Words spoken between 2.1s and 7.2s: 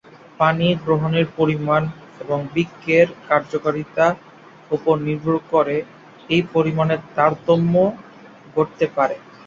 এবং বৃক্কের কার্যকারিতার উপর নির্ভর করে এই পরিমাণের